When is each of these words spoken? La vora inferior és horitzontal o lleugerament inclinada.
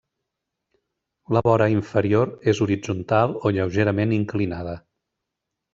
La 1.37 1.43
vora 1.47 1.67
inferior 1.75 2.33
és 2.55 2.63
horitzontal 2.67 3.39
o 3.39 3.53
lleugerament 3.59 4.19
inclinada. 4.23 4.77